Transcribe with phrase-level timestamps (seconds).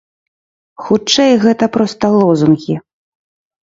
[0.85, 2.75] Хутчэй гэта проста лозунгі.